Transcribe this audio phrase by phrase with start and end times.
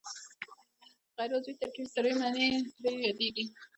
[1.15, 2.49] غیر عضوي ترکیبي سرې معدني
[2.81, 3.45] سرې یادیږي.